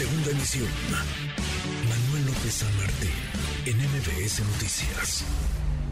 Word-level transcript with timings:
Segunda 0.00 0.30
emisión. 0.30 0.66
Manuel 1.86 2.24
López 2.24 2.54
San 2.54 2.74
Martín, 2.78 3.10
en 3.66 3.76
MBS 3.76 4.40
Noticias. 4.46 5.26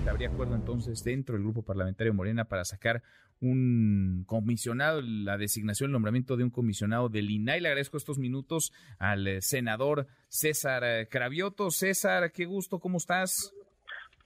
¿Habría 0.09 0.29
acuerdo 0.29 0.54
entonces 0.54 1.04
dentro 1.04 1.35
del 1.35 1.43
grupo 1.43 1.61
parlamentario 1.61 2.15
Morena 2.15 2.47
para 2.47 2.65
sacar 2.65 3.03
un 3.43 4.25
comisionado, 4.27 5.03
la 5.03 5.37
designación, 5.37 5.89
el 5.89 5.93
nombramiento 5.93 6.39
de 6.39 6.45
un 6.45 6.49
comisionado 6.49 7.11
del 7.11 7.31
INAI? 7.31 7.61
Le 7.61 7.68
agradezco 7.68 7.98
estos 7.98 8.16
minutos 8.16 8.73
al 8.98 9.27
eh, 9.27 9.43
senador 9.43 10.07
César 10.29 10.84
eh, 10.84 11.09
Cravioto. 11.11 11.70
César, 11.70 12.32
qué 12.32 12.46
gusto, 12.46 12.79
¿cómo 12.79 12.96
estás? 12.96 13.52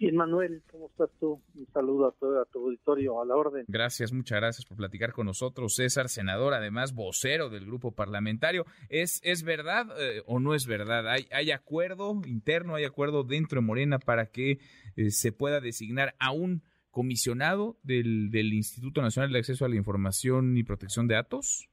Bien, 0.03 0.16
Manuel, 0.16 0.64
¿cómo 0.69 0.89
estás 0.89 1.11
tú? 1.21 1.41
Un 1.55 1.66
saludo 1.69 2.09
a 2.09 2.12
todo 2.19 2.45
tu 2.46 2.59
auditorio, 2.59 3.23
a 3.23 3.25
la 3.25 3.37
orden. 3.37 3.64
Gracias, 3.69 4.12
muchas 4.12 4.41
gracias 4.41 4.66
por 4.66 4.77
platicar 4.77 5.12
con 5.12 5.27
nosotros. 5.27 5.77
César, 5.77 6.09
senador, 6.09 6.55
además 6.55 6.93
vocero 6.93 7.51
del 7.51 7.66
grupo 7.66 7.93
parlamentario. 7.93 8.65
¿Es, 8.88 9.20
es 9.23 9.45
verdad 9.45 9.87
eh, 10.01 10.24
o 10.27 10.41
no 10.41 10.57
es 10.57 10.66
verdad? 10.66 11.09
¿Hay, 11.09 11.29
¿Hay 11.30 11.52
acuerdo 11.52 12.20
interno, 12.27 12.74
hay 12.74 12.83
acuerdo 12.83 13.23
dentro 13.23 13.60
de 13.60 13.65
Morena 13.65 14.01
para 14.01 14.27
que 14.27 14.59
eh, 14.96 15.10
se 15.10 15.30
pueda 15.30 15.60
designar 15.60 16.16
a 16.19 16.32
un 16.32 16.65
comisionado 16.91 17.77
del, 17.84 18.32
del 18.32 18.52
Instituto 18.55 19.02
Nacional 19.02 19.30
de 19.30 19.38
Acceso 19.38 19.65
a 19.65 19.69
la 19.69 19.77
Información 19.77 20.57
y 20.57 20.65
Protección 20.65 21.07
de 21.07 21.15
Datos? 21.15 21.69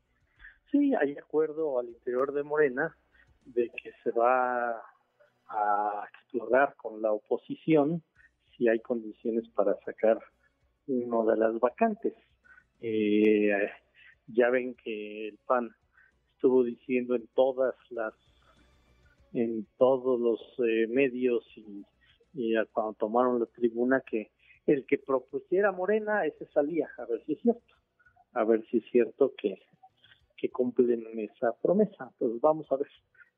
Sí, 0.70 0.94
hay 1.02 1.18
acuerdo 1.18 1.80
al 1.80 1.88
interior 1.88 2.32
de 2.32 2.44
Morena 2.44 2.96
de 3.46 3.72
que 3.82 3.92
se 4.04 4.12
va 4.12 4.84
a 5.48 6.08
explorar 6.14 6.76
con 6.76 7.02
la 7.02 7.12
oposición 7.12 8.04
si 8.60 8.68
hay 8.68 8.80
condiciones 8.82 9.48
para 9.56 9.80
sacar 9.86 10.20
uno 10.88 11.26
de 11.26 11.38
las 11.38 11.58
vacantes. 11.60 12.14
Eh, 12.82 13.52
ya 14.28 14.50
ven 14.50 14.76
que 14.76 15.30
el 15.30 15.38
PAN 15.48 15.72
estuvo 16.36 16.64
diciendo 16.64 17.16
en 17.16 17.26
todas 17.28 17.74
las, 17.90 18.14
en 19.34 19.66
todos 19.78 20.20
los 20.20 20.42
eh, 20.60 20.88
medios 20.88 21.44
y, 21.56 21.84
cuando 22.72 22.94
tomaron 22.94 23.40
la 23.40 23.48
tribuna 23.48 24.02
que 24.02 24.30
el 24.68 24.86
que 24.86 25.00
propusiera 25.00 25.72
Morena 25.72 26.26
ese 26.26 26.46
salía, 26.54 26.88
a 26.98 27.06
ver 27.06 27.24
si 27.26 27.34
es 27.34 27.42
cierto, 27.42 27.74
a 28.34 28.44
ver 28.44 28.64
si 28.68 28.78
es 28.78 28.84
cierto 28.92 29.34
que, 29.36 29.60
que 30.38 30.50
cumplen 30.50 31.06
esa 31.20 31.54
promesa. 31.54 32.10
Entonces 32.12 32.40
vamos 32.40 32.72
a 32.72 32.76
ver, 32.76 32.88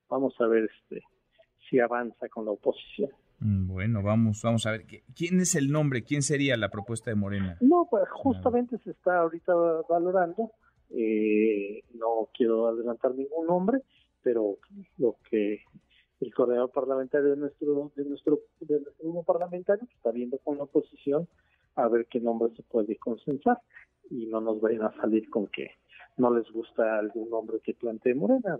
vamos 0.09 0.36
a 0.42 0.48
ver 0.48 0.70
este 0.70 1.03
si 1.70 1.80
avanza 1.80 2.28
con 2.28 2.46
la 2.46 2.52
oposición. 2.52 3.12
Mm, 3.42 3.67
bueno, 3.67 4.03
vamos, 4.03 4.42
vamos 4.44 4.66
a 4.67 4.72
ver. 4.72 4.86
¿Quién 5.16 5.39
es 5.39 5.56
el 5.56 5.72
nombre? 5.72 6.03
¿Quién 6.03 6.22
sería 6.22 6.56
la 6.58 6.70
propuesta 6.70 7.09
de 7.09 7.16
Morena? 7.16 7.58
No, 7.59 7.88
pues 7.89 8.08
justamente 8.09 8.78
se 8.80 8.92
está 8.92 9.20
ahorita 9.20 9.53
valorando. 9.89 10.52
Eh, 10.92 11.84
no 11.95 12.30
quiero 12.36 12.67
adelantar 12.67 13.16
ningún 13.16 13.47
nombre, 13.47 13.80
pero 14.22 14.58
lo 14.97 15.16
que 15.30 15.64
el 16.19 16.34
coordinador 16.34 16.72
parlamentario 16.72 17.31
de 17.31 17.38
nuestro 17.38 17.92
de 17.95 18.06
nuestro 18.06 18.42
de 18.59 18.80
nuestro 18.80 19.03
grupo 19.03 19.23
parlamentario 19.23 19.88
está 19.92 20.12
viendo 20.12 20.38
con 20.38 20.58
la 20.58 20.66
oposición 20.66 21.28
a 21.75 21.88
ver 21.88 22.06
qué 22.08 22.19
nombre 22.19 22.53
se 22.56 22.62
puede 22.62 22.97
consensar 22.97 23.58
y 24.12 24.28
no 24.28 24.42
nos 24.42 24.62
vayan 24.62 24.84
a 24.84 24.95
salir 24.97 25.30
con 25.30 25.47
que 25.47 25.72
no 26.17 26.36
les 26.36 26.52
gusta 26.52 27.00
algún 27.00 27.30
nombre 27.30 27.59
que 27.64 27.73
plantee 27.73 28.14
Morena, 28.14 28.59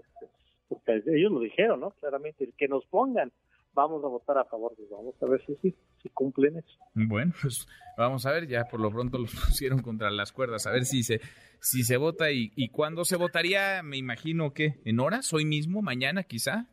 porque 0.70 1.04
ellos 1.06 1.32
lo 1.32 1.42
dijeron, 1.42 1.82
¿no? 1.82 1.92
Claramente, 1.92 2.46
el 2.46 2.54
que 2.54 2.68
nos 2.68 2.86
pongan 2.86 3.32
vamos 3.74 4.04
a 4.04 4.08
votar 4.08 4.38
a 4.38 4.46
favor, 4.46 4.74
pues 4.76 4.90
vamos 4.90 5.16
a 5.22 5.26
ver 5.26 5.46
si 5.46 5.56
sí, 5.62 5.76
si 6.02 6.10
cumplen 6.10 6.58
eso. 6.58 6.78
Bueno, 6.94 7.34
pues 7.42 7.68
vamos 7.98 8.26
a 8.26 8.32
ver, 8.32 8.48
ya 8.48 8.66
por 8.66 8.80
lo 8.80 8.92
pronto 8.92 9.18
los 9.18 9.32
pusieron 9.46 9.82
contra 9.82 10.10
las 10.12 10.32
cuerdas, 10.32 10.68
a 10.68 10.72
ver 10.72 10.86
si 10.86 11.04
se 11.04 11.22
si 11.60 11.84
se 11.84 11.98
vota 11.98 12.32
y, 12.32 12.52
y 12.56 12.70
cuándo 12.70 13.06
se 13.06 13.18
votaría, 13.18 13.84
me 13.84 13.98
imagino 13.98 14.54
que 14.54 14.82
en 14.84 15.00
horas, 15.00 15.32
hoy 15.34 15.46
mismo, 15.46 15.82
mañana 15.82 16.24
quizá. 16.24 16.68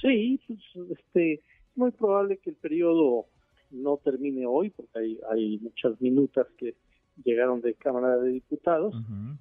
Sí, 0.00 0.40
pues 0.46 0.60
este, 0.98 1.42
muy 1.76 1.90
probable 1.90 2.38
que 2.38 2.50
el 2.50 2.56
periodo 2.56 3.26
no 3.70 3.98
termine 3.98 4.46
hoy 4.46 4.70
porque 4.70 4.98
hay, 4.98 5.20
hay 5.30 5.58
muchas 5.58 6.00
minutas 6.00 6.46
que 6.58 6.74
llegaron 7.24 7.60
de 7.60 7.74
Cámara 7.74 8.16
de 8.16 8.30
Diputados, 8.30 8.94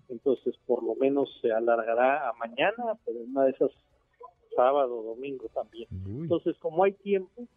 entonces 0.09 0.55
por 0.65 0.83
lo 0.83 0.95
menos 0.95 1.29
se 1.41 1.51
alargará 1.51 2.29
a 2.29 2.33
mañana, 2.33 2.97
pero 3.05 3.19
una 3.19 3.45
de 3.45 3.51
esas 3.51 3.71
sábado, 4.55 5.03
domingo 5.03 5.49
también. 5.53 5.87
Entonces, 6.05 6.55
como 6.59 6.83
hay 6.83 6.93
tiempo, 6.93 7.47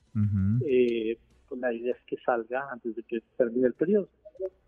eh, 0.66 1.18
pues 1.48 1.60
la 1.60 1.72
idea 1.72 1.94
es 1.94 2.02
que 2.06 2.16
salga 2.24 2.68
antes 2.70 2.96
de 2.96 3.02
que 3.02 3.20
termine 3.36 3.66
el 3.68 3.74
periodo. 3.74 4.08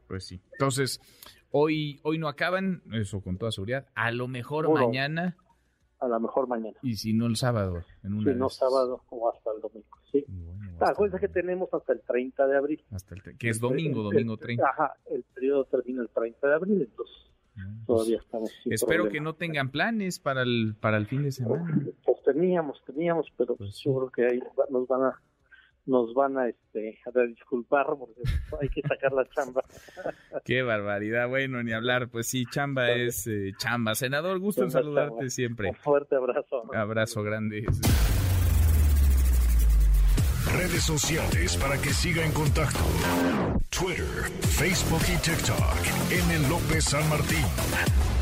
Pues 0.06 0.24
sí. 0.24 0.40
Entonces, 0.52 1.00
hoy 1.50 2.00
hoy 2.02 2.18
no 2.18 2.28
acaban, 2.28 2.82
eso 2.92 3.20
con 3.20 3.36
toda 3.38 3.52
seguridad. 3.52 3.86
A 3.94 4.10
lo 4.10 4.28
mejor 4.28 4.72
mañana. 4.72 5.36
A 6.00 6.08
lo 6.08 6.20
mejor 6.20 6.46
mañana. 6.46 6.76
Y 6.82 6.94
si 6.94 7.12
no 7.12 7.26
el 7.26 7.36
sábado. 7.36 7.84
En 8.04 8.14
una 8.14 8.32
si 8.32 8.38
no 8.38 8.48
sábado 8.48 9.02
o 9.10 9.30
hasta 9.30 9.50
el 9.54 9.60
domingo, 9.60 9.98
sí. 10.10 10.24
Acuérdense 10.80 11.26
que 11.26 11.32
tenemos 11.32 11.68
hasta 11.74 11.92
el 11.92 12.00
30 12.02 12.46
de 12.46 12.56
abril. 12.56 12.84
Hasta 12.90 13.16
el, 13.16 13.36
que 13.36 13.48
es 13.48 13.58
domingo, 13.60 14.02
domingo 14.02 14.36
30. 14.36 14.64
Ajá, 14.64 14.94
el 15.10 15.24
periodo 15.34 15.64
termina 15.64 16.02
el 16.02 16.08
30 16.08 16.46
de 16.46 16.54
abril, 16.54 16.82
entonces 16.82 17.28
todavía 17.86 18.18
estamos 18.18 18.52
Espero 18.66 19.08
que 19.08 19.20
no 19.20 19.34
tengan 19.34 19.70
planes 19.70 20.18
para 20.18 20.42
el 20.42 20.76
para 20.80 20.96
el 20.96 21.06
fin 21.06 21.24
de 21.24 21.32
semana 21.32 21.84
teníamos, 22.38 22.82
teníamos, 22.84 23.26
pero 23.36 23.56
pues 23.56 23.76
yo 23.84 23.96
creo 23.96 24.10
que 24.10 24.26
ahí 24.26 24.42
nos 24.70 24.86
van 24.86 25.02
a 25.04 25.22
nos 25.86 26.12
van 26.12 26.36
a 26.36 26.48
este 26.48 26.98
a 27.06 27.20
disculpar 27.22 27.86
porque 27.86 28.20
hay 28.60 28.68
que 28.68 28.82
sacar 28.82 29.12
la 29.12 29.26
chamba. 29.30 29.64
Qué 30.44 30.62
barbaridad, 30.62 31.28
bueno, 31.28 31.62
ni 31.62 31.72
hablar, 31.72 32.08
pues 32.10 32.28
sí, 32.28 32.44
chamba 32.50 32.90
es 32.90 33.26
eh, 33.26 33.52
chamba. 33.56 33.94
Senador, 33.94 34.38
gusto 34.38 34.64
en 34.64 34.70
saludarte 34.70 35.30
siempre. 35.30 35.70
Un 35.70 35.74
fuerte 35.74 36.16
abrazo. 36.16 36.74
Abrazo 36.74 37.22
grande. 37.22 37.64
Redes 40.52 40.82
sociales 40.82 41.56
para 41.56 41.80
que 41.80 41.90
siga 41.90 42.24
en 42.24 42.32
contacto: 42.32 42.84
Twitter, 43.70 44.30
Facebook 44.40 45.02
y 45.08 45.16
TikTok. 45.22 46.12
M. 46.12 46.48
López 46.48 46.84
San 46.84 47.08
Martín. 47.08 48.17